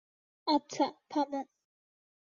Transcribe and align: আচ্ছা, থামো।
আচ্ছা, 0.47 0.85
থামো। 1.09 1.41